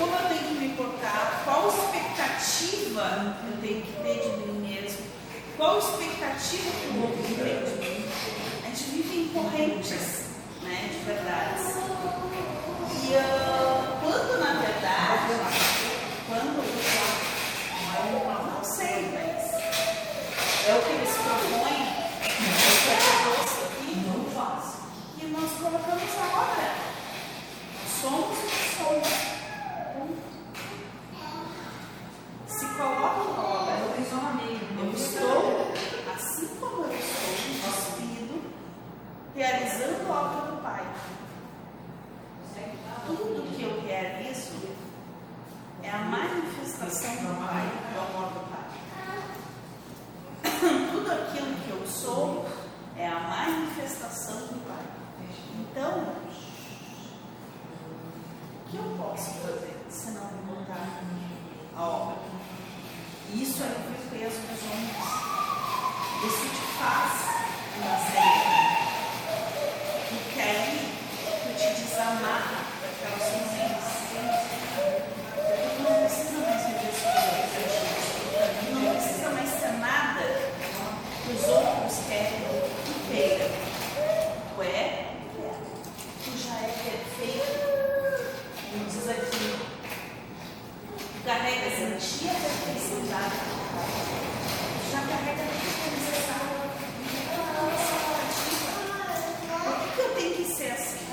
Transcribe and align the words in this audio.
como 0.00 0.12
eu 0.16 0.28
tenho 0.28 0.42
que 0.48 0.54
me 0.54 0.68
portar, 0.74 1.42
qual 1.44 1.68
expectativa 1.68 3.36
eu 3.46 3.60
tenho 3.60 3.82
que 3.82 3.92
ter 4.02 4.20
de 4.22 4.36
mim 4.38 4.66
mesmo, 4.66 5.04
qual 5.56 5.78
expectativa 5.78 6.70
que 6.70 6.86
o 6.88 7.02
outro 7.02 7.22
tem 7.22 7.64
de 7.64 7.74
mim. 7.78 8.08
A 8.64 8.68
gente 8.68 8.82
vive 8.90 9.20
em 9.20 9.28
correntes 9.28 10.24
né, 10.62 10.88
de 10.90 10.98
verdades. 11.04 11.76
E 13.02 13.14
uh, 13.14 14.00
quando 14.00 14.40
na 14.40 14.60
verdade, 14.60 15.34
quando 16.26 16.60
não 18.60 18.64
sei, 18.64 19.10
mas 19.12 19.54
é 20.66 20.74
o 20.74 20.82
que 20.82 20.92
eles 20.92 21.14
propõem, 21.14 21.80
é 22.12 22.28
que 22.28 22.90
aqui, 23.64 23.90
não 24.06 24.24
faço. 24.30 24.78
E 25.18 25.24
nós 25.26 25.50
colocamos 25.52 26.12
a 26.18 26.26
obra. 26.40 26.68
Somos 28.00 28.38
o 28.38 28.42
que 28.42 28.60
somos. 28.76 29.30
Se 32.46 32.66
coloca 32.66 33.00
a 33.06 33.40
obra, 33.40 33.74
eu 33.78 34.92
estou, 34.92 35.72
assim 36.14 36.48
como 36.60 36.84
eu 36.84 36.92
estou, 36.92 37.32
despido, 37.64 38.36
realizando 39.34 40.12
a 40.12 40.20
obra 40.20 40.52
do 40.52 40.62
Pai. 40.62 40.84
Tudo 43.06 43.56
que 43.56 43.62
eu 43.62 43.80
realizo 43.82 44.60
é 45.82 45.90
a 45.90 45.98
manifestação 45.98 47.16
do 47.16 47.46
Pai, 47.46 47.66
do 47.92 48.00
amor 48.00 48.28
do 48.32 48.40
Pai. 48.50 48.60
Tudo 50.92 51.10
aquilo 51.10 51.54
que 51.64 51.70
eu 51.70 51.86
sou 51.86 52.46
é 52.96 53.08
a 53.08 53.20
manifestação 53.20 54.36
do 54.36 54.66
Pai. 54.68 54.84
Então, 55.58 56.14
o 58.56 58.70
que 58.70 58.76
eu 58.76 58.96
posso 58.98 59.30
fazer 59.40 59.80
se 59.88 60.10
não 60.10 60.30
me 60.32 60.42
botar 60.42 61.00
a 61.76 61.82
obra? 61.82 62.18
Isso 63.34 63.62
é 63.62 63.66
o 63.66 64.10
peso 64.10 64.40
dos 64.40 64.62
homens. 64.70 64.96
Isso 66.26 66.46
te 66.54 66.69
faz 66.80 67.12
uma 67.76 67.96
série. 68.10 68.50
Porque 70.08 70.40
aí 70.40 70.96
tu 71.42 71.50
te 71.58 71.68
desamarra 71.82 72.64
daquelas 72.80 73.24
consciências. 73.28 74.00
Tu 75.76 75.82
não 75.82 75.94
precisa 76.00 76.38
mais 76.40 76.62
viver 76.66 76.94
sobre 76.96 77.40
Tu 78.64 78.72
não 78.74 78.94
precisa 78.94 79.28
mais 79.30 79.50
ser 79.60 79.72
nada 79.78 80.22
que 81.24 81.32
os 81.32 81.44
outros 81.48 81.96
querem 82.08 82.40
que 82.86 82.94
queira. 83.10 83.46
Tu 84.54 84.62
é, 84.62 85.06
tu 86.24 86.30
já 86.38 86.54
é 86.54 86.72
perfeito. 86.84 87.60
Como 88.70 88.84
diz 88.86 89.08
aqui, 89.08 89.46
tu 90.96 91.24
carregas 91.26 91.78
em 91.78 91.98
ti 91.98 92.28
a 92.28 92.32
perfeição 92.32 93.00
já 94.90 95.00
carrega 95.02 95.44
tudo 95.44 95.70
que 95.76 95.86
é 95.86 95.90
necessário. 95.90 96.50
Por 99.62 99.74
que, 99.80 99.88
que 99.94 100.00
eu 100.00 100.14
tenho 100.14 100.34
que 100.34 100.44
ser 100.52 100.72
assim? 100.72 101.06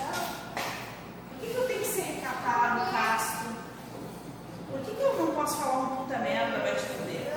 Por 1.30 1.40
que, 1.40 1.48
que 1.48 1.56
eu 1.56 1.68
tenho 1.68 1.80
que 1.80 1.86
ser 1.86 2.02
recatado, 2.02 2.92
casto? 2.92 3.46
Por 4.72 4.80
que, 4.82 4.96
que 4.96 5.02
eu 5.02 5.26
não 5.26 5.36
posso 5.36 5.58
falar 5.58 5.78
uma 5.78 5.96
puta 5.98 6.18
merda, 6.18 6.60
vai 6.60 6.76
te 6.76 6.82
foder? 6.82 7.34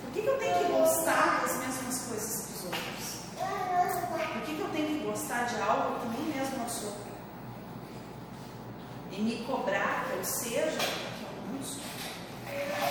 Por 0.00 0.10
que, 0.12 0.22
que 0.22 0.28
eu 0.28 0.38
tenho 0.38 0.58
que 0.58 0.72
gostar 0.72 1.40
das 1.42 1.56
mesmas 1.56 1.98
coisas 2.08 2.46
que 2.46 2.52
os 2.52 2.64
outros? 2.66 3.24
Por 4.32 4.42
que, 4.42 4.54
que 4.54 4.60
eu 4.60 4.68
tenho 4.68 4.86
que 4.86 5.04
gostar 5.06 5.44
de 5.44 5.60
algo 5.60 6.00
que 6.00 6.08
nem 6.08 6.36
mesmo 6.36 6.62
eu 6.62 6.68
sou? 6.68 6.96
E 9.10 9.20
me 9.20 9.44
cobrar 9.44 10.06
que 10.06 10.16
eu 10.16 10.24
seja 10.24 10.70
que 10.70 11.22
eu 11.22 11.52
não 11.52 11.62
sou. 11.62 11.80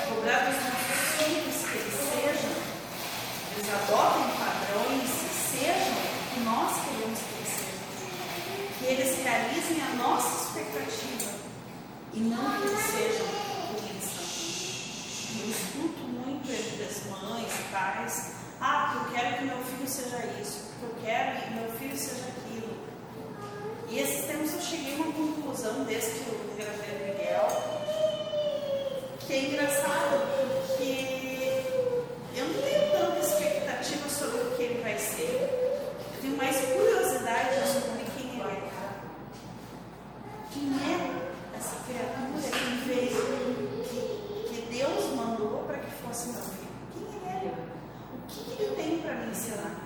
Cobrar 0.07 0.39
dos 0.45 0.55
nossos 0.55 1.03
filhos 1.17 1.57
que 1.69 1.77
eles 1.77 1.93
sejam, 1.93 2.51
eles 3.55 3.69
adotem 3.73 4.23
padrões 4.39 5.03
e 5.03 5.29
sejam 5.51 5.91
o 5.91 6.33
que 6.33 6.39
nós 6.41 6.71
queremos 6.85 7.19
que 7.19 7.33
eles 7.35 7.49
sejam. 7.49 7.83
Que 8.83 8.89
eles 8.89 9.15
realizem 9.23 9.81
a 9.81 9.95
nossa 9.95 10.43
expectativa 10.43 11.31
e 12.13 12.19
não 12.19 12.51
que 12.59 12.67
eles 12.67 12.83
sejam 12.83 13.25
o 13.71 13.75
que 13.75 13.89
eles 13.89 14.03
são. 14.03 15.39
Eu 15.39 15.49
escuto 15.49 16.03
muito 16.03 16.51
entre 16.51 16.83
as 16.83 17.05
mães, 17.05 17.53
pais, 17.71 18.33
ah, 18.59 18.91
porque 18.91 19.15
eu 19.15 19.21
quero 19.21 19.37
que 19.37 19.43
meu 19.45 19.57
filho 19.63 19.87
seja 19.87 20.17
isso, 20.41 20.65
porque 20.79 20.85
eu 20.85 21.05
quero 21.05 21.41
que 21.41 21.53
meu 21.53 21.69
filho 21.79 21.97
seja 21.97 22.25
aquilo. 22.27 22.75
E 23.87 23.99
esses 23.99 24.25
tempos 24.25 24.53
eu 24.53 24.61
cheguei 24.61 24.95
a 24.95 24.97
uma 24.97 25.13
conclusão 25.13 25.85
desde 25.85 26.11
que 26.11 26.27
eu 26.27 26.55
gravei 26.57 26.91
o 26.91 27.07
Miguel, 27.07 27.47
que 29.25 29.33
é 29.33 29.39
engraçado, 29.45 30.27
porque 30.67 31.63
eu 32.35 32.45
não 32.47 32.61
tenho 32.61 32.91
tanta 32.91 33.19
expectativa 33.19 34.09
sobre 34.09 34.41
o 34.41 34.51
que 34.57 34.63
ele 34.63 34.83
vai 34.83 34.97
ser. 34.97 35.39
Eu 36.15 36.21
tenho 36.21 36.35
mais 36.35 36.57
curiosidade 36.57 37.49
de 37.55 37.61
descobrir 37.63 38.05
quem 38.17 38.41
ele 38.41 38.57
é. 38.57 38.73
Quem 40.53 40.69
é 40.69 41.57
essa 41.57 41.75
criatura 41.85 42.45
que 42.51 42.87
veio, 42.87 43.23
que, 43.89 43.99
que 44.49 44.77
Deus 44.77 45.15
mandou 45.15 45.63
para 45.63 45.79
que 45.79 45.89
fosse 46.03 46.29
meu 46.29 46.43
filho? 46.43 46.67
Quem 46.93 47.29
ele 47.31 47.47
é? 47.47 47.55
O 48.13 48.27
que, 48.27 48.55
que 48.55 48.61
ele 48.61 48.75
tem 48.75 48.99
para 48.99 49.15
me 49.15 49.31
ensinar? 49.31 49.81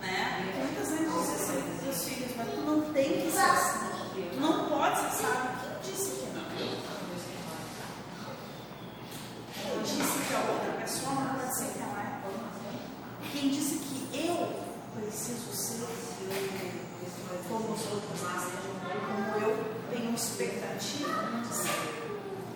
Né? 0.00 0.42
Porque 0.44 0.58
muitas 0.58 0.88
vezes 0.90 1.06
dizem 1.12 1.34
assim 1.34 1.62
para 1.62 1.72
os 1.72 1.80
seus 1.82 2.08
filhos, 2.08 2.36
mas 2.36 2.48
tu 2.50 2.60
não 2.60 2.92
tem 2.92 3.20
que 3.20 3.30
ser 3.32 3.40
assim. 3.40 3.78
Tu 4.32 4.40
não 4.40 4.68
pode 4.68 5.00
ser 5.00 5.10
sábio. 5.22 5.50
Quem 5.82 5.92
disse 5.92 6.10
que 6.20 6.26
não? 6.34 6.44
Quem 9.54 9.82
disse 9.82 10.18
que 10.28 10.34
a 10.34 10.38
outra 10.38 10.72
pessoa 10.80 11.14
não 11.14 11.34
pode 11.34 11.58
ser 11.58 11.66
que 11.72 11.80
ela 11.82 12.00
é? 12.00 12.20
Quem 13.32 13.48
disse 13.50 13.76
que 13.78 14.28
eu 14.28 14.36
preciso 14.94 15.52
ser 15.52 15.72
como 17.48 17.74
os 17.74 17.82
outros 17.92 18.20
desejam, 18.20 18.72
como 19.06 19.44
eu 19.44 19.52
tenho 19.90 20.14
expectativa 20.14 20.76
de 20.76 20.82
ser? 20.84 21.02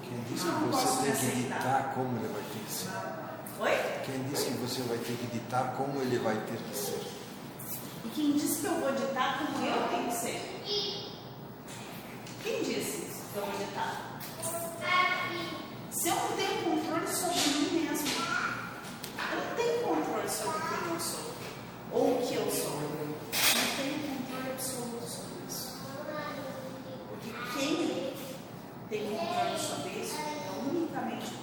Quem 0.02 0.20
disse 0.28 0.46
que 0.46 0.64
você 0.64 1.02
tem 1.02 1.12
que 1.16 1.42
ditar 1.42 1.92
como 1.94 2.16
ele 2.18 2.28
vai 2.28 2.42
ter 2.42 2.58
que 2.64 2.72
ser? 2.72 2.90
Oi? 3.58 3.74
Quem 4.04 4.22
disse 4.24 4.44
que 4.46 4.58
você 4.58 4.82
vai 4.82 4.98
ter 4.98 5.16
que 5.16 5.26
ditar 5.26 5.74
como 5.76 6.00
ele 6.00 6.18
vai 6.18 6.36
ter 6.36 6.58
que 6.58 6.76
ser? 6.76 7.06
E 8.04 8.08
quem 8.10 8.32
disse 8.32 8.60
que 8.60 8.66
eu 8.66 8.80
vou 8.80 8.92
ditar 8.92 9.38
como 9.38 9.66
eu 9.66 9.88
tenho 9.88 10.08
que 10.08 10.14
ser? 10.14 10.40
Quem 12.42 12.62
disse 12.62 13.06
que 13.32 13.36
eu 13.36 13.44
vou 13.46 13.58
ditar? 13.58 14.20
Se 15.90 16.08
eu 16.08 16.14
não 16.14 16.36
tenho 16.36 16.62
controle 16.62 17.08
sobre 17.08 17.40
mim 17.40 17.88
mesmo, 17.88 18.08
eu 19.32 19.38
não 19.38 19.56
tenho 19.56 19.82
controle 19.82 20.28
sobre 20.28 20.60
quem 20.60 20.94
eu 20.94 21.00
sou 21.00 21.32
ou 21.90 22.18
o 22.18 22.26
que 22.26 22.34
eu 22.34 22.50
sou. 22.50 22.74
Eu 22.74 22.90
não 23.06 23.16
tenho 23.76 23.98
controle 24.06 24.50
absoluto 24.52 25.06
sobre 25.08 25.46
isso. 25.48 25.66
Porque 27.08 27.30
quem 27.58 28.14
tem 28.88 29.04
controle 29.06 29.58
sobre 29.58 29.90
isso 30.00 30.16
é 30.16 30.68
unicamente 30.68 31.35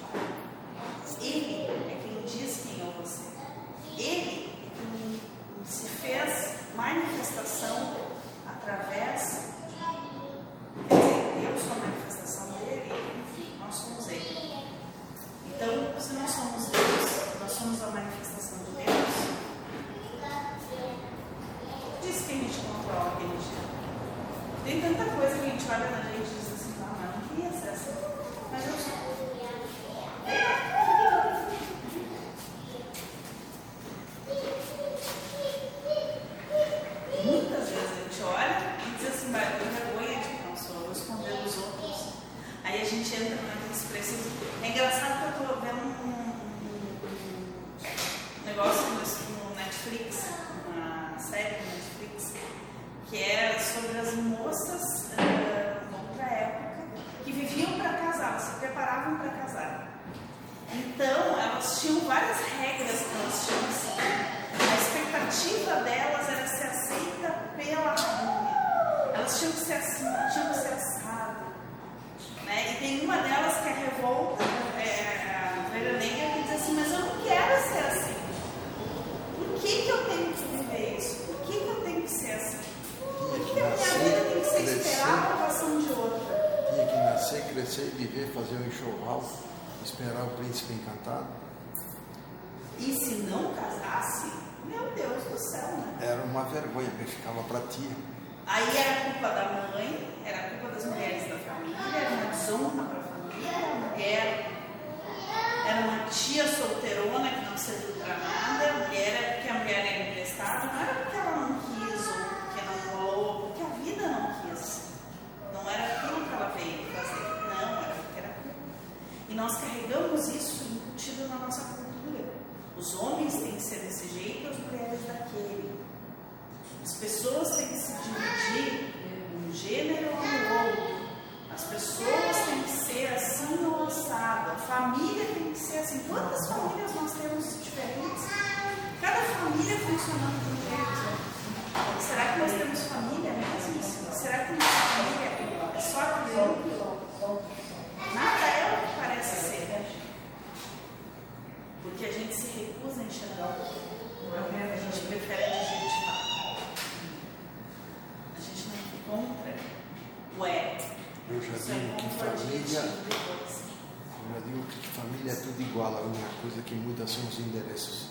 os 167.34 167.40
endereços. 167.40 168.08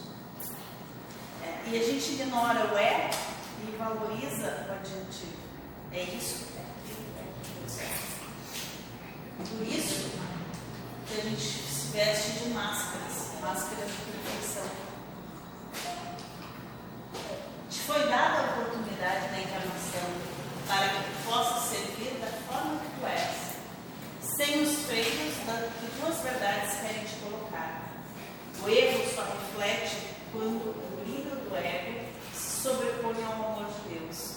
É, 1.43 1.71
e 1.71 1.81
a 1.81 1.85
gente 1.85 2.13
ignora 2.13 2.73
o 2.73 2.77
é 2.77 3.11
e 3.63 3.77
valoriza 3.77 4.67
o 4.69 4.73
adjetivo. 4.73 5.39
É 5.93 6.03
isso, 6.03 6.47
é. 6.59 6.63
Por 9.39 9.67
isso 9.67 10.11
que 11.07 11.21
a 11.21 11.25
gente 11.25 11.41
se 11.41 11.93
veste 11.93 12.31
de 12.33 12.49
máscaras, 12.51 13.33
máscaras 13.41 13.91
de 13.91 14.13
perfeição. 14.13 14.71
Te 17.71 17.79
foi 17.81 18.01
dada 18.09 18.39
a 18.39 18.51
oportunidade 18.53 19.29
da 19.29 19.41
encarnação 19.41 20.09
para 20.67 20.89
que 20.89 21.03
tu 21.03 21.31
possas 21.31 21.71
servir 21.71 22.19
da 22.21 22.27
forma 22.27 22.81
que 22.81 23.01
tu 23.01 23.07
és, 23.07 24.37
sem 24.37 24.63
os 24.63 24.87
freios 24.87 25.35
que 25.81 26.01
tuas 26.01 26.19
verdades 26.21 26.81
querem. 26.81 27.12
O 28.65 28.69
erro 28.69 29.05
só 29.13 29.23
reflete 29.23 29.97
quando 30.31 30.71
o 30.71 31.01
brilho 31.03 31.35
do 31.35 31.57
ego 31.57 32.07
se 32.33 32.63
sobrepõe 32.63 33.25
ao 33.25 33.33
amor 33.33 33.67
de 33.73 33.99
Deus. 33.99 34.37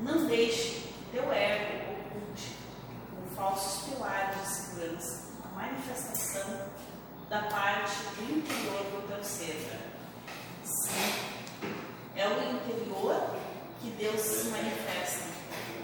Não 0.00 0.26
deixe 0.26 0.80
que 0.80 1.04
teu 1.12 1.32
ego 1.32 1.92
oculte 1.92 2.56
com 3.10 3.36
falsos 3.36 3.84
pilares 3.84 4.36
de 4.40 4.48
segurança 4.48 5.28
a 5.44 5.60
manifestação 5.60 6.66
da 7.30 7.42
parte 7.42 7.92
interior 8.20 8.82
do 8.82 9.06
teu 9.06 9.22
ser. 9.22 9.64
Sim, 10.64 11.70
é 12.16 12.26
o 12.26 12.56
interior 12.56 13.30
que 13.80 13.90
Deus 13.90 14.20
se 14.20 14.48
manifesta. 14.48 15.24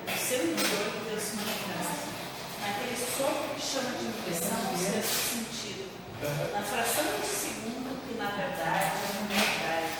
É 0.06 0.10
no 0.10 0.18
seu 0.18 0.44
interior 0.44 0.92
que 0.92 1.10
Deus 1.10 1.22
se 1.22 1.36
manifesta. 1.36 2.04
Naquele 2.60 2.96
sopro 2.96 3.43
chama 3.74 3.90
de 3.98 4.06
impressão 4.06 4.56
do 4.70 4.78
sexto 4.78 5.34
sentido. 5.34 5.90
Na 6.54 6.62
fração 6.62 7.02
de 7.20 7.26
segundo 7.26 7.90
que 8.06 8.14
na 8.14 8.30
verdade 8.30 8.92
é 9.02 9.18
uma 9.18 9.26
verdade. 9.26 9.90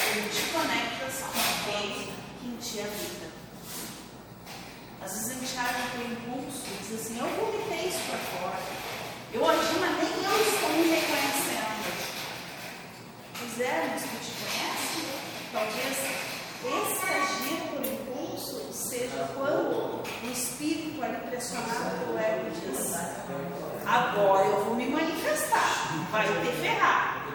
Tu 0.00 0.32
te 0.32 0.42
conectas 0.48 1.20
com 1.20 1.36
aquele 1.36 2.12
que 2.40 2.46
em 2.46 2.56
ti 2.56 2.80
habita. 2.80 3.28
Às 5.04 5.12
vezes 5.12 5.28
a 5.28 5.34
gente 5.34 5.58
age 5.58 5.82
por 5.92 6.00
impulso 6.00 6.64
e 6.64 6.76
diz 6.80 7.00
assim, 7.00 7.18
eu 7.18 7.28
vomitei 7.28 7.88
isso 7.88 8.00
para 8.08 8.18
fora. 8.32 8.62
Eu 9.34 9.46
agi, 9.46 9.76
mas 9.78 9.92
nem 9.98 10.24
eu 10.24 10.36
estou 10.48 10.70
me 10.70 10.88
reconhecendo. 10.88 11.92
Pois 13.38 13.60
é, 13.60 13.98
tu 13.98 14.08
te 14.24 14.32
conhece? 14.40 15.04
Talvez 15.52 15.98
esse 16.64 17.04
agir 17.12 17.60
por 17.68 17.84
impulso 17.84 18.72
seja 18.72 19.28
quando 19.34 20.02
o 20.02 20.32
espírito 20.32 21.02
é 21.02 21.08
pelo 21.08 21.34
ego 21.34 21.40
diz, 21.40 21.91
agora 23.92 24.46
eu 24.46 24.64
vou 24.64 24.74
me 24.74 24.88
manifestar, 24.88 25.92
vai 26.10 26.26
ter 26.26 26.52
ferrar. 26.52 27.26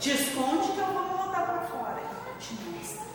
Te 0.00 0.10
esconde 0.10 0.72
que 0.72 0.78
eu 0.78 0.86
vou 0.86 1.26
botar 1.26 1.42
para 1.42 1.60
fora. 1.60 2.02
Te 2.40 2.54
mostra. 2.54 3.06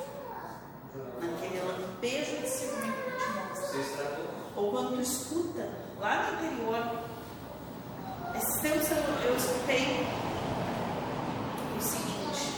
Naquele 1.21 1.59
lampejo 1.59 2.37
de 2.37 2.49
segundo 2.49 2.93
que 2.93 3.11
te 3.11 3.73
mostra. 3.75 4.19
Ou 4.55 4.71
quando 4.71 4.95
tu 4.95 5.01
escuta 5.01 5.69
lá 5.99 6.31
no 6.31 6.45
interior, 6.45 6.99
tempos 8.61 8.89
eu, 9.25 9.35
escutei 9.35 10.07
o 11.77 11.81
seguinte. 11.81 12.53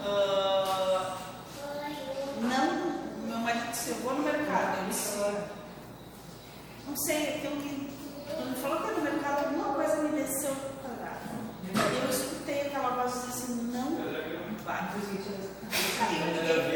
ah, 0.00 1.18
não, 2.40 3.28
meu 3.28 3.38
marido 3.38 4.02
vou 4.02 4.14
no 4.14 4.22
mercado. 4.22 4.78
Eu 4.78 4.88
disse, 4.88 5.18
não 6.86 6.96
sei, 6.96 7.36
aquilo 7.36 7.56
que. 7.60 7.91
Quando 8.36 8.56
falou 8.62 8.78
que 8.78 8.88
era 8.88 8.96
no 8.96 9.02
mercado, 9.02 9.46
alguma 9.46 9.74
coisa 9.74 9.96
me 10.02 10.22
desceu 10.22 10.54
quadrado. 10.82 11.20
E 11.64 12.04
eu 12.04 12.10
escutei 12.10 12.60
aquela 12.62 12.90
voz 12.90 13.12
dizer 13.12 13.28
assim, 13.28 13.70
não 13.72 13.96
vai. 14.64 14.90
Eu 16.48 16.71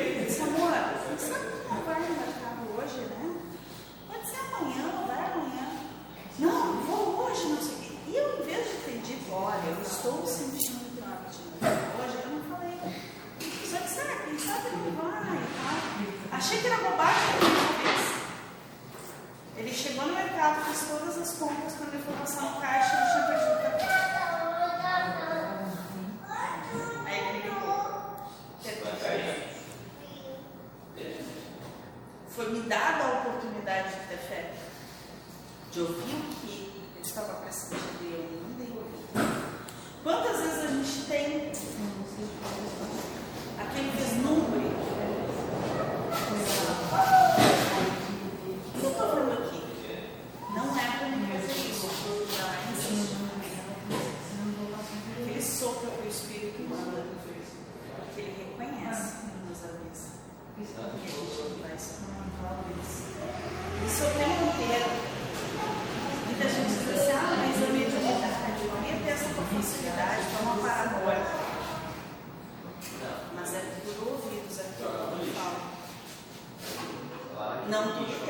Não. 77.68 78.25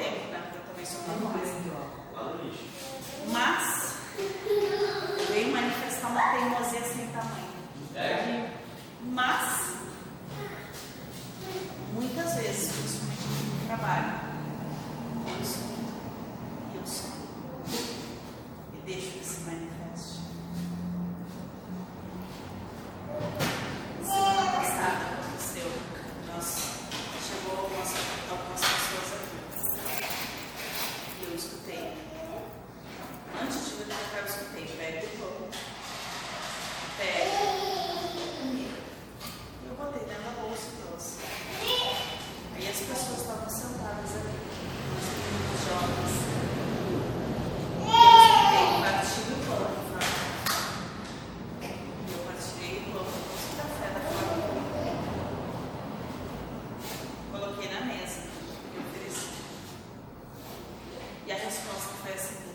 veces. 62.07 62.46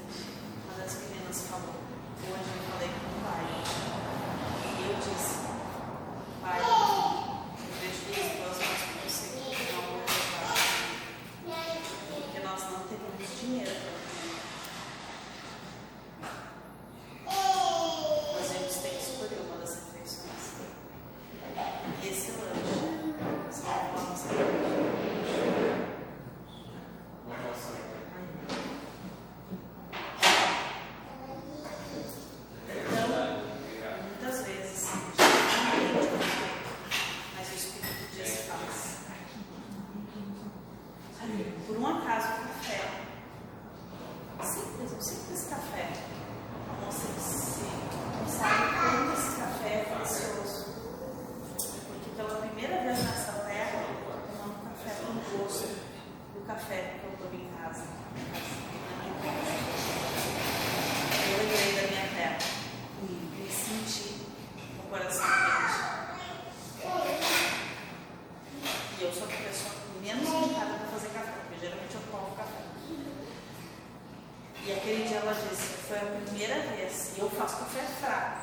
primeira 76.19 76.55
vez. 76.61 77.13
E 77.17 77.19
eu 77.19 77.29
faço 77.29 77.57
com 77.57 77.65
fé 77.65 77.81
fraca. 77.99 78.40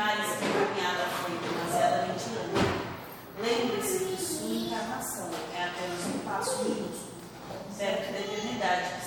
analisar 0.00 0.36
a 0.36 0.66
caminhada 0.66 1.04
foi 1.20 1.36
demasiadamente 1.38 2.30
longa, 2.30 2.64
lembre-se 3.38 4.04
que 4.06 4.22
sua 4.22 4.48
encarnação 4.48 5.30
é 5.54 5.64
apenas 5.64 6.06
um 6.06 6.18
passo 6.20 6.64
minúsculo, 6.64 7.12
certo? 7.76 8.12
Da 8.12 8.20
eternidade. 8.20 8.99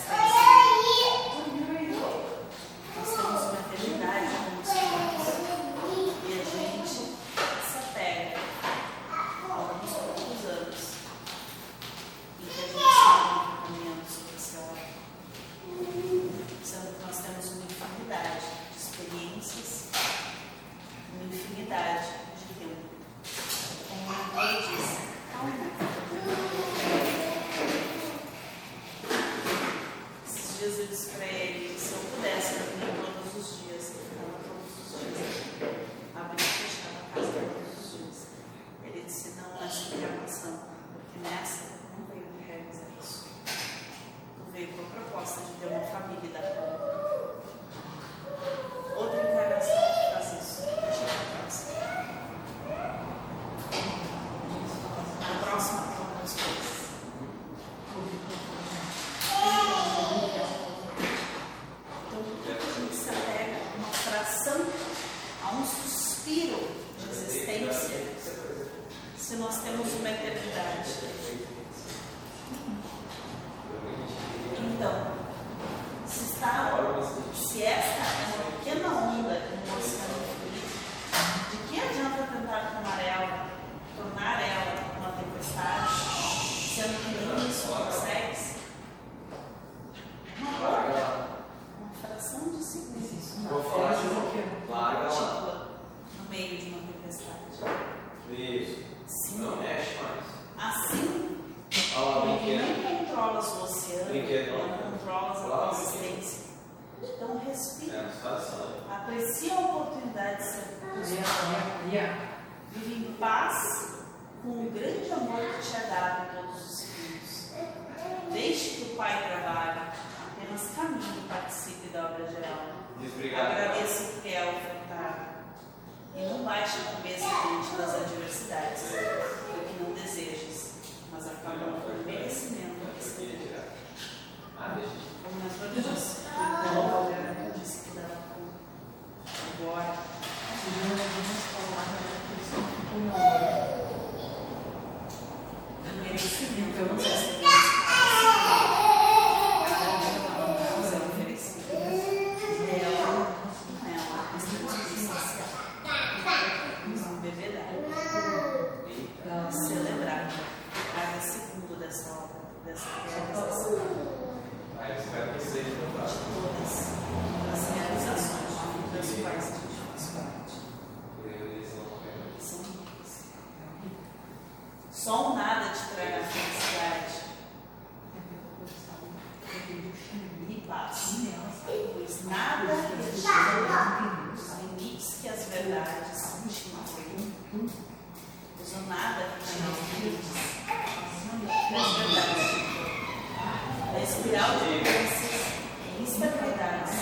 social 194.24 194.58
de 194.60 194.80
crenças 194.80 195.54
e 196.00 196.04
instabilidades 196.04 196.94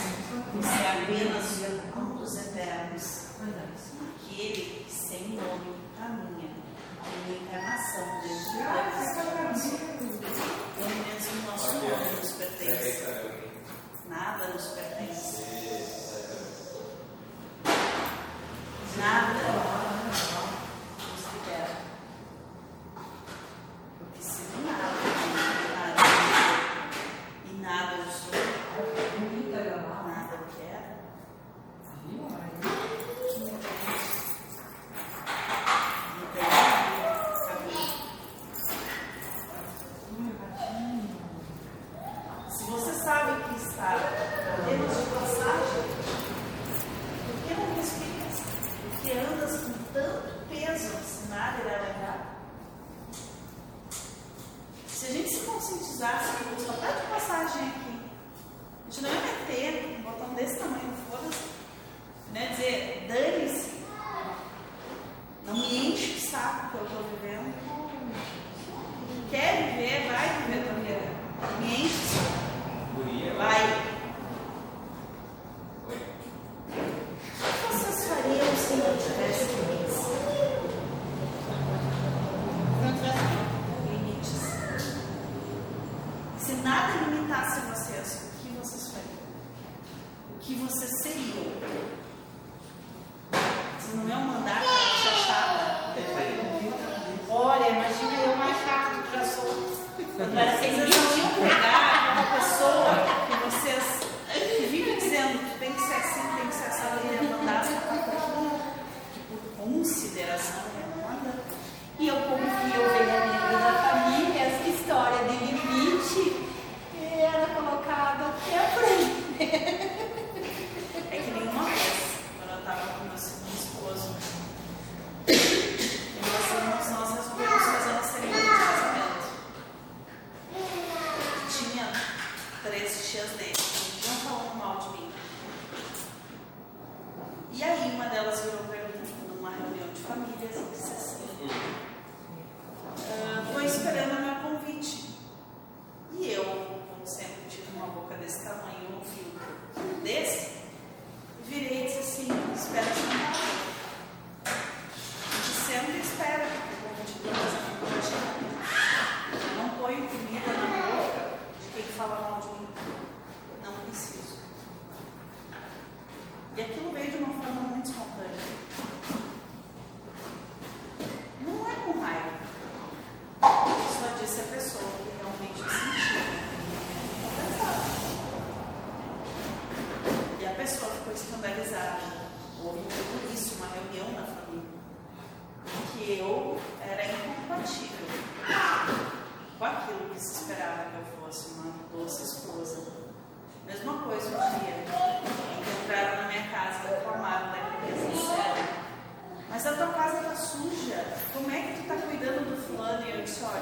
é 0.66 1.04
apenas 1.04 1.62
um 1.96 2.16
dos 2.16 2.36
eternos, 2.36 3.28
aquele 4.18 4.86
sem 4.90 5.36
nome. 5.36 5.81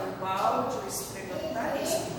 o 0.04 0.20
balde, 0.20 0.78
o 0.78 0.88
esfregão, 0.88 1.54
tá 1.54 1.76
isso. 1.82 2.19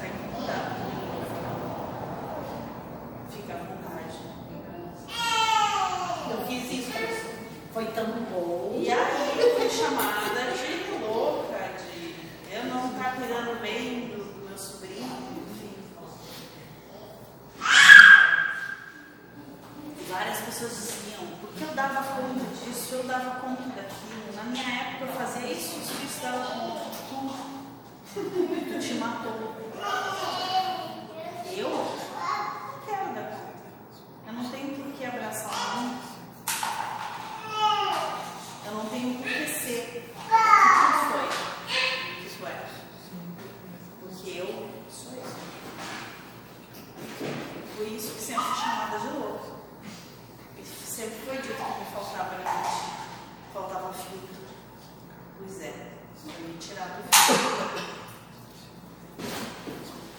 Eu 55.52 56.46
me 56.46 56.56
tirar 56.58 56.86
do. 56.86 57.02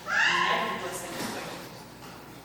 Né? 0.06 0.70
Depois 0.74 0.98
sempre 0.98 1.24
foi. 1.24 1.44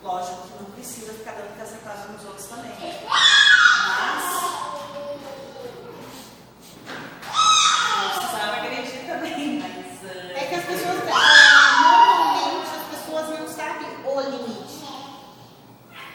Lógico 0.03 0.47
que 0.47 0.63
não 0.63 0.71
precisa 0.71 1.11
ficar 1.13 1.31
dando 1.33 1.57
cacetada 1.57 2.07
nos 2.13 2.23
outros 2.25 2.45
também. 2.47 2.71
Mas. 2.79 4.23
Não 7.97 8.09
precisava 8.09 8.55
agredir 8.55 9.05
também, 9.05 9.59
mas. 9.59 10.05
ah, 10.05 10.39
É 10.39 10.45
que 10.47 10.55
as 10.55 10.65
pessoas, 10.65 10.97
ah, 11.11 11.81
normalmente 11.81 12.69
as 12.77 12.87
pessoas 12.99 13.39
não 13.39 13.47
sabem 13.49 13.87
o 14.05 14.21
limite, 14.21 14.85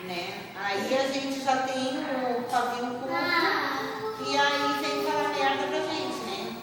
né? 0.04 0.52
Aí 0.58 0.96
a 0.98 1.12
gente 1.12 1.44
já 1.44 1.56
tem 1.64 1.98
o 1.98 2.42
pavio 2.44 2.86
curto 2.94 4.22
e 4.26 4.38
aí 4.38 4.72
vem 4.80 5.04
falar 5.04 5.28
merda 5.28 5.66
pra 5.66 5.80
gente, 5.80 6.16
né? 6.24 6.62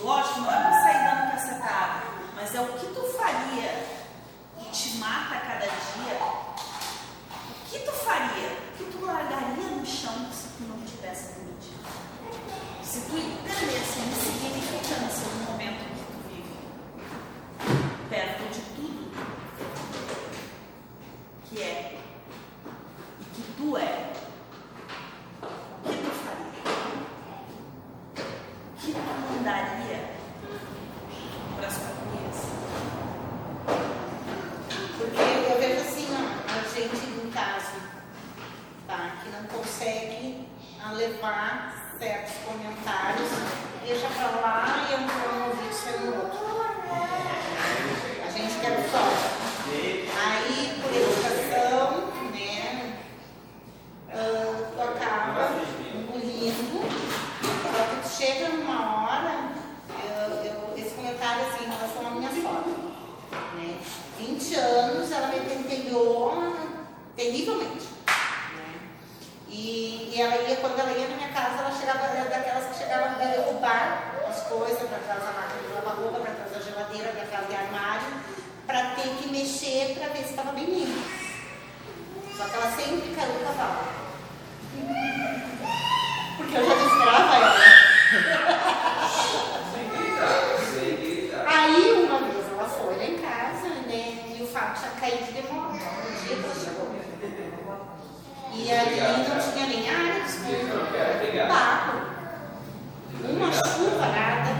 Lógico, 0.00 0.40
não 0.40 0.50
é 0.50 0.60
pra 0.60 0.72
sair 0.82 1.04
dando 1.04 1.30
cacetada, 1.32 2.02
mas 2.34 2.54
é 2.54 2.60
o 2.60 2.72
que 2.72 2.86
tu 2.86 3.02
faria 3.18 3.84
que 4.58 4.70
te 4.70 4.96
mata 4.98 5.34
a 5.34 5.40
cada 5.40 5.66
dia. 5.66 6.18
O 6.22 7.70
que 7.70 7.78
tu 7.80 7.92
faria? 7.92 8.48
O 8.48 8.76
que 8.78 8.84
tu 8.96 9.04
largaria 9.04 9.64
no 9.76 9.84
chão 9.84 10.14
se 10.32 10.48
tu 10.56 10.62
não 10.68 10.80
tivesse 10.86 11.40
limite? 11.40 11.72
Se 12.82 13.00
tu 13.02 13.16
entendesse 13.18 13.98
a 13.98 14.02
insignificância 14.06 15.26
do 15.28 15.50
momento 15.50 15.84
que 15.84 16.04
tu 16.06 16.18
vive, 16.30 16.54
perto 18.08 18.42
de 18.54 18.60
tudo 18.76 19.10
que 21.44 21.60
é 21.60 21.98
e 23.20 23.24
que 23.34 23.42
tu 23.58 23.76
é, 23.76 24.12
o 25.42 25.88
que 25.88 25.96
tu 25.96 26.10
faria? 26.24 26.48
O 28.16 28.80
que 28.80 28.92
tu 28.92 28.98
mandaria 28.98 29.98
para 31.58 31.70
sua 31.70 31.90
criança? 31.98 32.48
Porque 34.96 35.20
eu 35.52 35.58
vejo 35.60 35.80
assim, 35.80 36.08
ó, 36.12 36.14
a 36.50 36.54
gente 36.68 37.06
no 37.10 37.30
caso, 37.32 37.76
tá, 38.86 39.16
que 39.22 39.28
não 39.30 39.44
consegue 39.88 40.46
levar 40.96 41.72
certos 41.98 42.34
comentários, 42.44 43.28
deixa 43.86 44.06
pra 44.08 44.40
lá 44.40 44.86
e 44.90 44.94
entrou 44.94 45.48
no 45.48 45.54
vídeo 45.56 45.72
sai 45.72 45.98
no 46.00 46.16
outro. 46.16 46.38
A 48.26 48.30
gente 48.30 48.60
quer 48.60 48.78
o 48.78 48.90
sol. 48.90 49.08
Aí, 50.20 50.80
por 50.82 50.90
educação, 50.94 52.08
né, 52.32 52.96
ah, 54.12 54.70
tu 54.74 54.82
acaba 54.82 55.50
engolindo, 55.94 56.80
só 57.72 57.84
que 57.84 58.02
tu 58.02 58.08
chega 58.16 58.48
numa 58.50 59.06
hora, 59.06 59.52
eu, 60.04 60.44
eu- 60.44 60.74
esse 60.76 60.94
comentário 60.94 61.46
assim, 61.46 61.64
em 61.64 61.68
relação 61.70 62.06
à 62.06 62.10
minha 62.10 62.30
sogra, 62.30 62.74
né, 63.56 63.78
20 64.18 64.54
anos 64.54 65.10
ela 65.12 65.28
me 65.28 65.40
pentelhou 65.40 66.54
terrivelmente, 67.16 67.86
né, 68.06 68.80
e, 69.48 70.12
e 70.14 70.20
ela 70.20 70.36
ia, 70.48 70.56
quando 70.56 70.78
ela 70.78 70.92
ia 70.92 71.08
na 71.08 71.16
minha 71.16 71.28
era 72.04 72.28
daquelas 72.28 72.66
que 72.66 72.78
chegavam 72.78 73.08
a 73.08 73.14
derrubar 73.14 74.14
as 74.28 74.42
coisas 74.44 74.88
para 74.88 74.98
trás 74.98 75.20
da 75.20 75.32
máquina 75.32 75.62
de 75.66 75.72
lavar 75.74 75.96
roupa, 75.96 76.20
para 76.20 76.34
trás 76.34 76.52
da 76.52 76.60
geladeira, 76.60 77.08
para 77.12 77.26
trás 77.26 77.46
do 77.46 77.54
armário, 77.54 78.12
para 78.66 78.90
ter 78.94 79.08
que 79.16 79.28
mexer 79.30 79.96
para 79.98 80.08
ver 80.08 80.24
se 80.24 80.30
estava 80.30 80.52
bem 80.52 80.64
limpo. 80.64 81.00
Só 82.36 82.44
que 82.44 82.54
ela 82.54 82.70
sempre 82.70 83.14
caiu 83.16 83.32
do 83.32 83.44
cavalo. 83.44 83.88
Porque 86.36 86.56
eu 86.56 86.68
já 86.68 86.74
desesperava 86.74 87.36
ela. 87.36 87.54
Gritar. 89.96 91.44
Aí 91.46 92.06
uma 92.06 92.18
vez 92.20 92.46
ela 92.52 92.68
foi 92.68 92.96
lá 92.96 93.04
em 93.04 93.18
casa, 93.18 93.68
né? 93.86 94.36
E 94.38 94.42
o 94.42 94.46
Fábio 94.46 94.74
tinha 94.78 94.90
caído 95.00 95.32
de 95.32 95.42
moto 95.52 95.72
no 95.72 95.78
dia 96.20 96.36
ela 96.36 96.54
chegou. 96.54 96.88
E 98.54 98.72
ali 98.72 99.00
não 99.28 99.52
tinha 99.52 99.66
nem 99.66 99.88
área 99.88 100.20
de 100.24 100.28
Eu 101.48 101.48
não 101.48 101.48
quero 101.48 101.48
esconder. 101.48 101.48
pegar. 101.48 101.54
Barro. 101.54 101.98
Uma 103.24 103.52
chuvarada, 103.52 104.50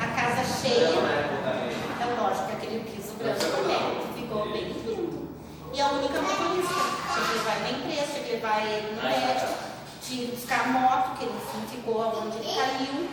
a 0.00 0.06
casa 0.06 0.42
cheia. 0.60 0.90
Não 0.90 1.08
é 1.08 1.10
também. 1.44 1.74
É 2.00 2.20
lógico 2.20 2.46
que 2.46 2.52
aquele 2.52 2.78
piso 2.84 3.12
branco 3.14 3.40
também 3.40 3.84
ficou 4.14 4.42
bem 4.52 4.68
lindo. 4.72 5.28
E 5.72 5.80
a 5.80 5.86
única 5.88 6.20
motorista. 6.22 6.74
Tinha 7.14 7.26
que 7.26 7.32
levar 7.34 7.54
ele 7.56 7.62
na 7.62 7.70
empresa, 7.78 8.12
tinha 8.12 8.24
que 8.24 8.32
levar 8.32 8.58
ele 8.66 8.94
no 8.94 9.02
médico, 9.02 9.54
tinha 10.02 10.26
que 10.26 10.32
buscar 10.34 10.60
a 10.60 10.66
moto, 10.68 11.16
que 11.18 11.24
ele 11.24 11.34
enfim, 11.36 11.62
ficou 11.76 11.96
onde 12.22 12.36
ele 12.38 12.54
caiu. 12.54 13.08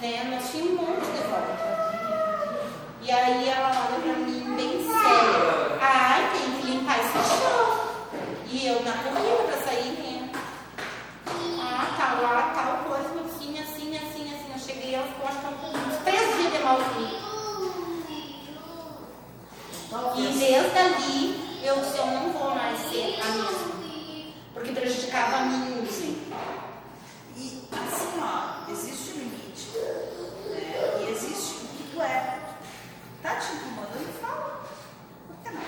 Né? 0.00 0.12
Nós 0.30 0.50
tínhamos 0.50 0.72
um 0.72 0.76
monte 0.76 1.06
de 1.06 1.22
volta. 1.28 1.54
E 3.02 3.10
aí 3.10 3.48
ela 3.48 3.68
olha 3.68 4.00
pra 4.00 4.12
mim 4.14 4.54
bem 4.56 4.84
séria. 4.84 5.78
Ai, 5.80 6.30
tem 6.32 6.60
que 6.60 6.66
limpar 6.70 6.98
esse 7.00 7.12
chão. 7.12 7.64
E 8.46 8.66
eu 8.66 8.82
na 8.82 8.92
corrida 8.92 9.42
pra 9.44 9.56
sair, 9.64 9.92
né? 9.98 10.30
Ah, 11.60 11.86
tá 11.98 12.08
lá, 12.20 12.52
tal 12.54 12.84
coisa, 12.88 13.08
assim, 13.26 13.58
assim, 13.58 13.96
assim, 13.96 14.32
assim. 14.32 14.52
Eu 14.52 14.58
cheguei, 14.58 14.94
ela 14.94 15.06
ficou 15.06 15.26
acho 15.26 15.38
que 15.38 15.46
uns 15.46 15.96
três 16.04 16.36
dias 16.36 16.52
de 16.52 16.58
mal 16.60 16.78
fim. 16.94 17.24
E 20.16 20.38
desde 20.38 20.78
ali, 20.78 21.60
eu 21.62 21.76
disse, 21.80 21.98
eu 21.98 22.06
não 22.06 22.32
vou 22.32 22.54
mais 22.54 22.78
ser 22.78 23.20
a 23.20 23.24
mesma. 23.32 23.74
Porque 24.52 24.72
prejudicava 24.72 25.36
a 25.36 25.40
mim, 25.46 25.82
assim. 25.82 26.22
E 27.36 27.68
assim, 27.72 28.20
ó, 28.20 28.70
existe 28.70 29.12
um 29.12 29.18
limite. 29.18 29.68
Né? 30.48 31.00
E 31.00 31.10
existe 31.10 31.64
o 31.64 31.68
que 31.68 31.84
tu 31.92 32.02
é. 32.02 32.38
Tá 33.22 33.36
te 33.36 33.52
incomodando? 33.54 34.20
Fala. 34.20 34.60
Por 35.26 35.36
que 35.42 35.50
não? 35.50 35.62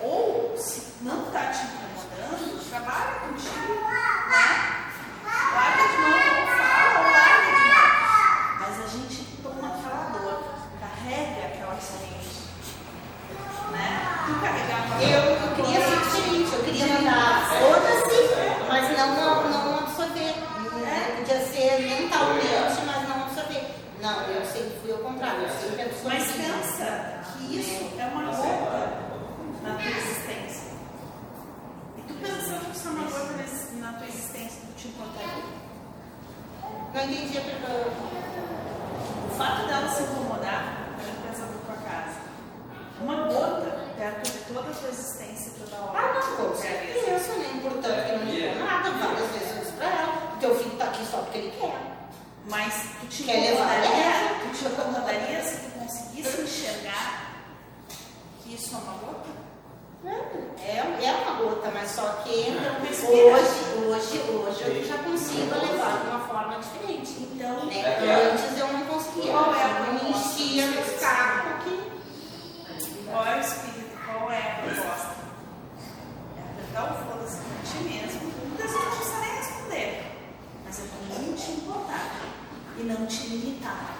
Ou, 0.00 0.54
se 0.58 0.92
não 1.02 1.30
tá 1.30 1.46
te 1.46 1.64
incomodando, 1.64 2.68
trabalha 2.68 3.20
contigo. 3.20 3.74
Né? 4.30 4.46
Larga 5.54 5.88
de 5.88 5.96
mão, 5.98 6.40
ou 6.40 6.46
fala, 6.58 6.98
ou 6.98 7.10
larga 7.10 7.46
de 7.46 7.52
mão. 7.72 8.58
Mas 8.60 8.74
a 8.80 8.86
gente 8.88 9.18
toma 9.42 9.68
aquela 9.68 10.04
dor, 10.10 10.38
Né? 13.72 13.88
Eu, 15.00 15.48
eu 15.48 15.54
queria 15.56 15.80
ser 15.80 15.98
diferente, 15.98 16.52
eu 16.54 16.64
queria 16.64 16.86
mandar 16.86 17.48
foda-se, 17.48 18.68
mas 18.68 18.98
não, 18.98 19.14
não, 19.14 19.50
não 19.50 19.78
absorver. 19.80 20.34
Né? 20.80 21.14
Podia 21.18 21.40
ser 21.46 21.80
mentalmente, 21.82 22.82
mas 22.86 23.08
não 23.08 23.22
absorver. 23.24 23.74
Não, 24.00 24.20
eu 24.22 24.44
sempre 24.44 24.78
fui 24.82 24.92
ao 24.92 24.98
contrário, 24.98 25.42
eu 25.42 25.48
sempre 25.48 25.82
absorvi. 25.82 26.08
Mas 26.18 26.32
pensa 26.32 27.20
que 27.38 27.58
isso 27.58 27.90
é 27.98 28.04
uma 28.06 28.24
gota 28.32 28.92
na 29.62 29.74
tua 29.74 29.90
existência. 29.90 30.72
E 31.98 32.02
tu 32.02 32.14
pensando 32.14 32.64
que 32.70 32.76
isso 32.76 32.88
é 32.88 32.90
uma 32.90 33.04
nesse- 33.36 33.74
na 33.76 33.92
tua 33.92 34.06
existência, 34.06 34.60
tu 34.66 34.72
te 34.82 34.88
importaria? 34.88 35.62
Não 36.94 37.00
entendi 37.04 37.38
a 37.38 37.40
pergunta. 37.40 38.12
O 39.30 39.34
fato 39.36 39.66
dela 39.66 39.88
se 39.88 40.02
incomodar 40.02 40.62
com 40.94 41.00
a 41.00 41.04
limpeza 41.06 41.46
da 41.46 41.58
tua 41.66 41.76
casa 41.90 42.18
é 43.00 43.02
uma 43.02 43.26
de 44.22 44.30
toda 44.52 44.70
a 44.70 44.72
tua 44.74 44.88
existência, 44.88 45.52
toda 45.58 45.76
hora. 45.82 45.98
Ah, 45.98 46.20
não, 46.38 46.48
com 46.50 46.54
certeza, 46.56 47.32
né? 47.34 47.50
Importante 47.56 48.06
que 48.06 48.12
não 48.12 48.24
me 48.26 48.46
incomoda. 48.46 48.90
Várias 48.90 49.30
vezes 49.32 49.50
eu 49.50 49.58
disse 49.60 49.72
pra 49.72 49.86
ela, 49.86 50.36
teu 50.40 50.54
filho 50.56 50.76
tá 50.76 50.84
aqui 50.86 51.04
só 51.10 51.18
porque 51.18 51.38
ele 51.38 51.50
quer. 51.60 51.92
Mas 52.48 52.74
tu 53.00 53.06
te 53.06 53.22
Quer 53.22 53.32
levar 53.50 53.76
incomodaria, 53.76 54.04
ela? 54.04 54.38
tu 54.40 54.58
te 54.58 54.64
incomodaria 54.64 55.42
se 55.42 55.56
tu 55.58 55.78
conseguisse 55.78 56.40
enxergar 56.42 57.32
que 58.42 58.54
isso 58.54 58.74
é 58.74 58.78
uma 58.78 58.92
gota? 58.94 59.42
É, 60.58 61.04
é 61.06 61.12
uma 61.12 61.34
gota, 61.36 61.70
mas 61.72 61.90
só 61.92 62.02
que 62.24 62.30
hoje, 62.30 63.86
hoje, 63.86 64.18
hoje 64.30 64.62
eu 64.78 64.84
já 64.84 64.98
consigo 64.98 65.54
levar 65.54 66.00
de 66.02 66.08
uma 66.08 66.20
forma 66.26 66.58
diferente. 66.58 67.12
Então, 67.32 67.66
Né? 67.66 67.80
É 67.82 68.32
Antes 68.32 68.58
eu 68.58 68.66
não 68.72 68.80
conseguia. 68.86 69.30
Qual 69.32 69.54
é 69.54 69.62
a 69.62 69.86
eu 69.86 70.04
me 70.04 70.10
enchia 70.10 70.66
no 70.66 70.98
saco 70.98 71.62
que 71.64 71.92
Qual 73.08 73.26
é 73.26 73.36
o 73.36 73.40
espírito? 73.40 73.81
qual 74.12 74.30
é 74.30 74.38
a 74.38 74.54
proposta. 74.62 75.16
Apertar 76.52 76.92
o 76.92 77.10
foda-se 77.10 77.38
para 77.38 77.62
ti 77.64 77.84
mesmo, 77.84 78.32
muitas 78.48 78.70
vezes 78.70 78.84
eu 78.84 78.90
precisarei 78.90 79.36
responder, 79.36 80.02
mas 80.64 80.78
é 80.78 80.82
para 80.82 81.18
não 81.18 81.34
te 81.34 81.50
importar 81.52 82.20
e 82.78 82.82
não 82.82 83.06
te 83.06 83.26
limitar. 83.26 83.96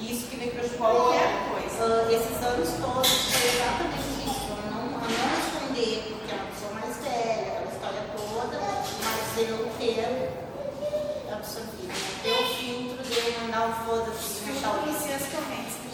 Isso 0.00 0.28
que 0.28 0.36
me 0.38 0.46
prejudicou 0.50 0.90
qualquer 0.90 1.28
coisa. 1.50 1.84
Uh, 1.84 2.10
esses 2.10 2.42
anos 2.42 2.68
todos 2.80 3.08
foi 3.08 3.48
exatamente 3.50 4.24
isso. 4.24 4.48
Eu 4.48 4.70
não, 4.70 4.96
a 4.96 5.04
não 5.04 5.28
responder, 5.36 6.16
porque 6.16 6.32
é 6.32 6.36
uma 6.36 6.46
pessoa 6.46 6.72
mais 6.72 6.96
velha, 6.96 7.52
aquela 7.52 7.72
história 7.72 8.02
toda, 8.16 8.60
mas 9.04 9.48
eu 9.48 9.70
ter 9.78 10.30
absorvido. 11.30 12.22
Ter 12.22 12.32
o 12.32 12.54
filtro 12.54 13.02
de 13.04 13.40
mandar 13.40 13.68
um 13.68 13.72
foda-se. 13.84 14.48
Eu 14.48 14.70
comecei 14.70 15.14
as 15.14 15.26
correntes. 15.26 15.89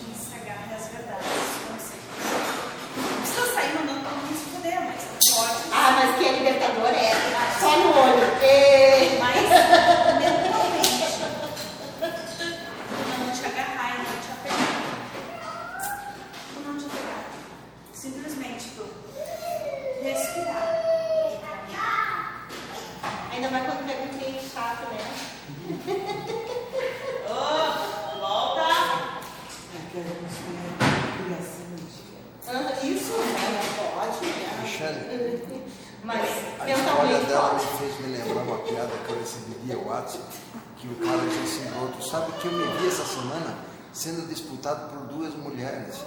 sendo 43.96 44.28
disputado 44.28 44.90
por 44.90 45.06
duas 45.06 45.35
mulheres. 45.35 46.04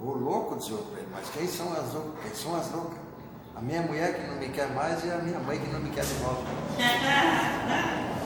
O 0.00 0.12
louco 0.12 0.56
disse 0.56 0.72
para 0.72 1.00
ele, 1.00 1.08
mas 1.12 1.28
quem 1.28 1.46
são 1.46 1.70
as 1.74 1.92
loucas? 1.92 2.22
Quem 2.22 2.34
são 2.34 2.56
as 2.56 2.72
loucas? 2.72 2.98
A 3.54 3.60
minha 3.60 3.82
mulher 3.82 4.14
que 4.14 4.26
não 4.26 4.36
me 4.36 4.48
quer 4.48 4.70
mais 4.70 5.04
e 5.04 5.10
a 5.10 5.18
minha 5.18 5.38
mãe 5.40 5.58
que 5.58 5.70
não 5.70 5.80
me 5.80 5.90
quer 5.90 6.04
de 6.04 6.14
volta. 6.14 6.42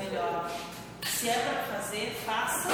melhor. 0.00 0.50
Se 1.04 1.28
é 1.28 1.34
para 1.34 1.76
fazer, 1.76 2.22
faça 2.24 2.68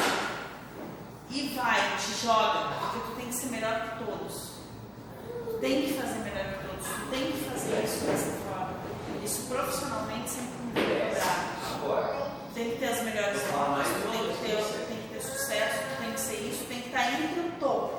e 1.30 1.54
vai, 1.56 1.96
te 1.96 2.24
joga, 2.24 2.74
porque 2.78 2.98
tu 3.00 3.16
tem 3.16 3.26
que 3.26 3.34
ser 3.34 3.46
melhor 3.48 3.80
que 3.80 4.04
todos. 4.04 4.52
Tu 5.46 5.58
tem 5.60 5.86
que 5.86 5.94
fazer 5.94 6.18
melhor 6.20 6.44
que 6.44 6.68
todos, 6.68 6.86
tu 6.86 7.10
tem 7.10 7.32
que 7.32 7.50
fazer 7.50 7.84
isso 7.84 8.04
dessa 8.04 8.32
forma. 8.44 8.74
Isso 9.24 9.48
profissionalmente 9.48 10.30
sempre 10.30 10.62
me 10.62 10.72
quebrar. 10.72 11.56
Tem 12.54 12.70
que 12.70 12.78
ter 12.78 12.86
as 12.86 13.02
melhores 13.02 13.42
formas, 13.42 13.86
tu 13.86 14.10
tem 14.10 14.32
que 14.32 14.38
ter, 14.38 14.86
tem 14.88 15.02
que 15.02 15.08
ter 15.14 15.20
sucesso, 15.20 15.78
tu 15.78 16.02
tem 16.02 16.12
que 16.12 16.20
ser 16.20 16.36
isso, 16.48 16.64
tem 16.64 16.80
que 16.80 16.88
estar 16.88 17.12
entre 17.12 17.40
o 17.40 17.52
topo. 17.60 17.95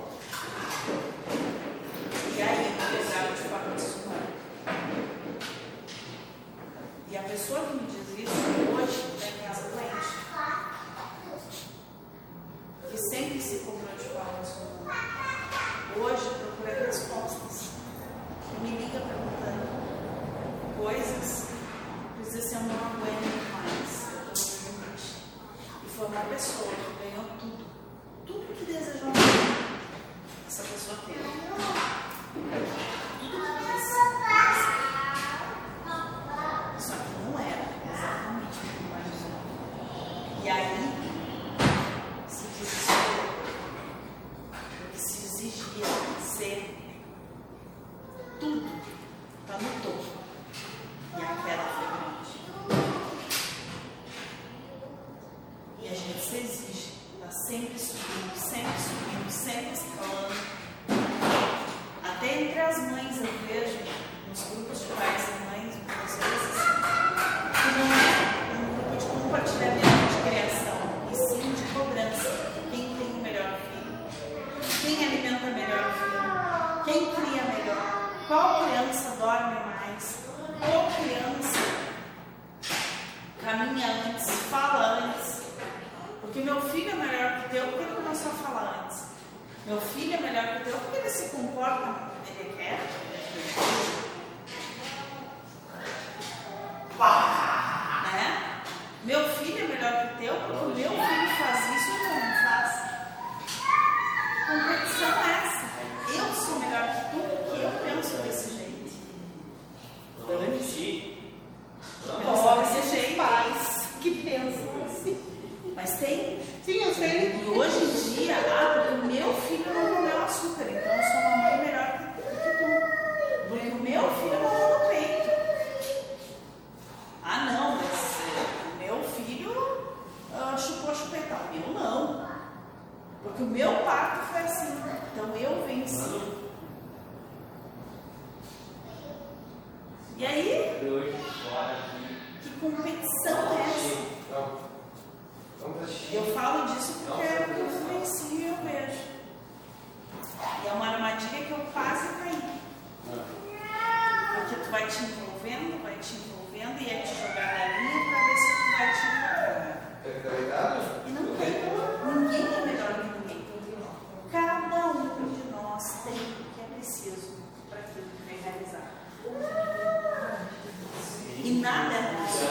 E 171.48 171.62
nada 171.62 171.94
é 171.94 172.12
nosso. 172.12 172.44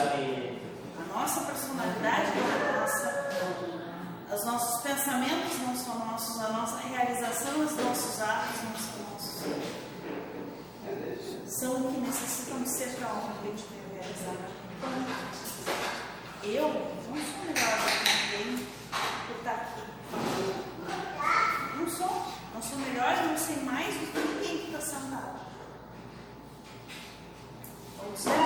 A 0.98 1.04
nossa 1.14 1.40
personalidade 1.42 2.32
não 2.34 2.48
é 2.50 2.80
nossa. 2.80 3.08
Os 4.34 4.44
nossos 4.46 4.80
pensamentos 4.80 5.58
não 5.58 5.76
são 5.76 5.98
nossos. 5.98 6.42
A 6.42 6.48
nossa 6.48 6.78
realização, 6.78 7.60
os 7.60 7.76
nossos 7.76 8.22
atos 8.22 8.62
não 8.64 8.74
são 8.78 8.94
nossos. 9.12 9.42
São 11.46 11.74
o 11.74 11.92
que 11.92 12.00
necessitam 12.00 12.62
de 12.62 12.70
ser 12.70 12.88
para 12.96 13.12
onde 13.12 13.26
a 13.26 13.42
gente 13.50 13.64
veio 13.68 14.00
realizar. 14.00 14.36
Eu 16.42 16.68
não 16.72 17.16
sou 17.22 17.44
melhor 17.44 17.76
do 17.76 17.84
que 17.92 18.04
ninguém 18.32 18.66
por 19.26 19.36
estar 19.36 19.56
aqui. 19.56 19.82
Não 21.76 21.86
sou. 21.90 22.26
Não 22.54 22.62
sou 22.62 22.78
melhor 22.78 23.26
não 23.26 23.36
sei 23.36 23.56
mais 23.56 23.94
do 23.94 24.06
que 24.06 24.18
ninguém 24.18 24.58
que 24.58 24.74
está 24.74 24.80
sentado. 24.80 25.36
Os 28.14 28.24
irmãos 28.24 28.45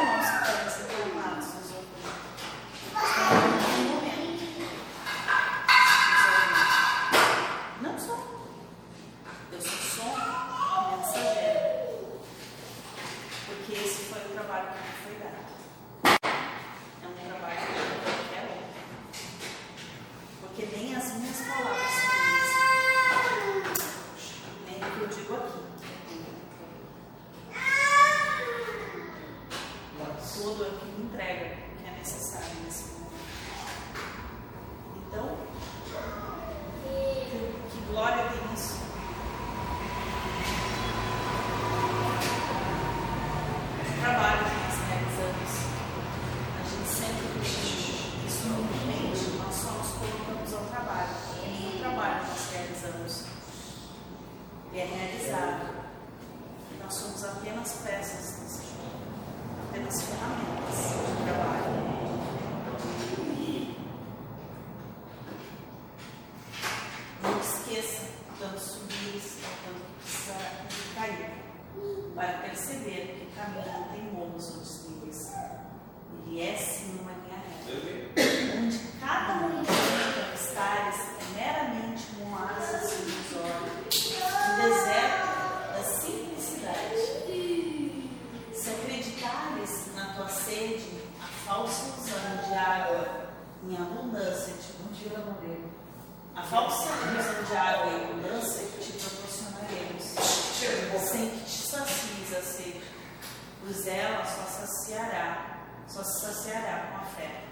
pois 103.71 103.87
ela 103.87 104.25
só 104.25 104.43
saciará, 104.43 105.61
só 105.87 106.03
se 106.03 106.27
saciará 106.27 106.89
com 106.91 106.97
a 106.97 107.05
fé. 107.05 107.45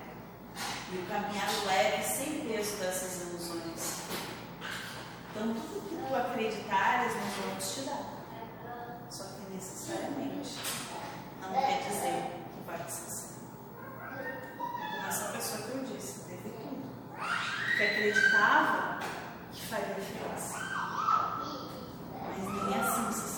E 0.92 0.98
o 0.98 1.06
caminhar 1.06 1.48
leve 1.66 2.02
sem 2.02 2.48
peso 2.48 2.76
dessas 2.78 3.22
ilusões. 3.22 4.00
Então, 5.30 5.54
tudo 5.54 5.88
que 5.88 5.96
tu 5.96 6.14
acreditares, 6.14 7.14
nós 7.14 7.46
vamos 7.46 7.72
te 7.72 7.80
dar. 7.82 8.18
Só 9.10 9.24
que 9.24 9.54
necessariamente 9.54 10.58
não 11.40 11.52
quer 11.52 11.82
dizer 11.88 12.40
que 12.52 12.66
vai 12.66 12.78
te 12.84 12.92
saciar. 12.92 13.38
Então, 14.88 15.06
essa 15.06 15.32
pessoa 15.32 15.62
que 15.62 15.76
eu 15.76 15.84
disse, 15.84 16.20
teve 16.24 16.48
tudo. 16.50 16.82
Que 17.76 17.84
acreditava 17.84 18.98
que 19.52 19.66
faria 19.66 19.94
diferença. 19.94 20.58
Mas 22.24 22.64
nem 22.64 22.80
assim 22.80 23.12
se. 23.12 23.37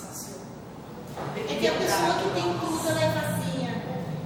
É 1.17 1.55
que 1.59 1.67
a 1.67 1.73
pessoa 1.73 2.13
que 2.15 2.29
tem 2.33 2.59
tudo, 2.59 2.87
ela 2.89 3.01
é 3.01 3.09
vazia. 3.09 3.69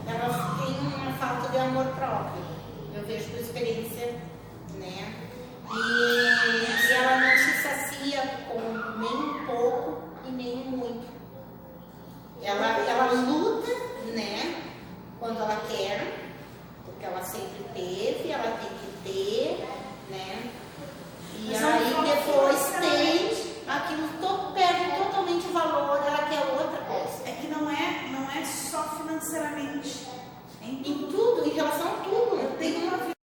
Ela 0.07 0.57
tem 0.57 0.77
uma 0.87 1.11
falta 1.17 1.49
de 1.49 1.57
amor 1.57 1.85
próprio. 1.95 2.43
Eu 2.93 3.03
vejo 3.05 3.29
por 3.31 3.39
experiência, 3.39 4.13
né? 4.75 5.13
E, 5.71 5.77
e 5.77 6.93
ela 6.93 7.19
não 7.19 7.37
se 7.37 7.63
sacia 7.63 8.21
com 8.47 8.59
nem 8.99 9.11
um 9.11 9.45
pouco 9.45 10.03
e 10.27 10.31
nem 10.31 10.57
muito. 10.57 11.07
Ela, 12.41 12.77
ela 12.79 13.11
luta, 13.13 13.71
né? 14.13 14.63
Quando 15.19 15.39
ela 15.39 15.61
quer, 15.67 16.29
porque 16.85 17.05
ela 17.05 17.23
sempre 17.23 17.65
teve, 17.73 18.31
ela 18.31 18.57
tem 18.57 18.69
que 18.69 19.09
ter, 19.09 19.67
né? 20.09 20.51
E 21.37 21.47
Mas 21.47 21.61
ela 21.61 21.73
aí 21.73 22.15
depois 22.15 22.69
tem 22.79 23.55
aquilo 23.67 24.09
todo 24.21 24.35
é 28.35 28.45
só 28.45 28.83
financeiramente. 28.97 30.07
Em, 30.61 30.81
tudo, 30.83 31.45
em 31.45 31.51
relação 31.51 31.87
a 31.87 31.97
tudo. 32.03 32.39
Eu 32.41 32.57
tenho 32.57 32.87
uma 32.87 32.97
vida 32.97 33.13